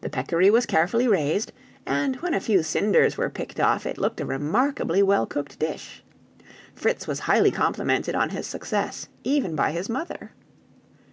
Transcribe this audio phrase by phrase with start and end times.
[0.00, 1.52] The peccary was carefully raised,
[1.86, 6.02] and when a few cinders were picked off, it looked a remarkably well cooked dish.
[6.74, 10.32] Fritz was highly complimented on his success, even by his mother.